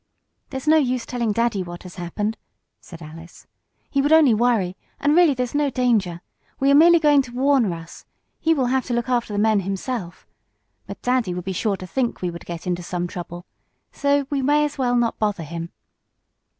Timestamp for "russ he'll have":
7.69-8.87